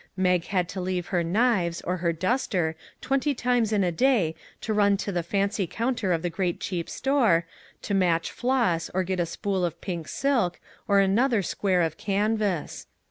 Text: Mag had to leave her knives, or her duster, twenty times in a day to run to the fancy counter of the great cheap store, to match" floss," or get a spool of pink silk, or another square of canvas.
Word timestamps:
Mag 0.17 0.45
had 0.45 0.67
to 0.69 0.81
leave 0.81 1.09
her 1.09 1.23
knives, 1.23 1.79
or 1.81 1.97
her 1.97 2.11
duster, 2.11 2.75
twenty 3.01 3.35
times 3.35 3.71
in 3.71 3.83
a 3.83 3.91
day 3.91 4.33
to 4.61 4.73
run 4.73 4.97
to 4.97 5.11
the 5.11 5.21
fancy 5.21 5.67
counter 5.67 6.11
of 6.11 6.23
the 6.23 6.29
great 6.31 6.59
cheap 6.59 6.89
store, 6.89 7.45
to 7.83 7.93
match" 7.93 8.31
floss," 8.31 8.89
or 8.95 9.03
get 9.03 9.19
a 9.19 9.27
spool 9.27 9.63
of 9.63 9.79
pink 9.79 10.07
silk, 10.07 10.59
or 10.87 10.97
another 10.97 11.43
square 11.43 11.83
of 11.83 11.97
canvas. 11.97 12.87